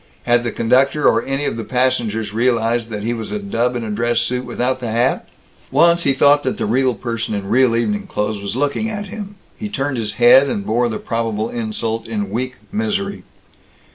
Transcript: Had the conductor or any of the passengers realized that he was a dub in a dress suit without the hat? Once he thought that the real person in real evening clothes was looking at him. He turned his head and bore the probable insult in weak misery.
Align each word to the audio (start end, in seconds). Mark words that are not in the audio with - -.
Had 0.23 0.43
the 0.43 0.51
conductor 0.51 1.07
or 1.07 1.21
any 1.21 1.45
of 1.45 1.57
the 1.57 1.63
passengers 1.63 2.33
realized 2.33 2.89
that 2.89 3.03
he 3.03 3.13
was 3.13 3.31
a 3.31 3.37
dub 3.37 3.75
in 3.75 3.83
a 3.83 3.91
dress 3.91 4.19
suit 4.19 4.45
without 4.45 4.79
the 4.79 4.89
hat? 4.89 5.29
Once 5.69 6.05
he 6.05 6.13
thought 6.13 6.41
that 6.41 6.57
the 6.57 6.65
real 6.65 6.95
person 6.95 7.35
in 7.35 7.47
real 7.47 7.75
evening 7.75 8.07
clothes 8.07 8.41
was 8.41 8.55
looking 8.55 8.89
at 8.89 9.05
him. 9.09 9.35
He 9.57 9.69
turned 9.69 9.97
his 9.97 10.13
head 10.13 10.49
and 10.49 10.65
bore 10.65 10.89
the 10.89 10.97
probable 10.97 11.51
insult 11.51 12.07
in 12.07 12.31
weak 12.31 12.55
misery. 12.71 13.21